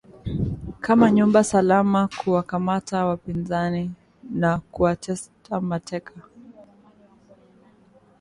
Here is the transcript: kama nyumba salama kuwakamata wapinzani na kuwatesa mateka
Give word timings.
kama 0.79 1.11
nyumba 1.11 1.43
salama 1.43 2.07
kuwakamata 2.17 3.05
wapinzani 3.05 3.91
na 4.31 4.59
kuwatesa 4.71 5.61
mateka 5.61 6.13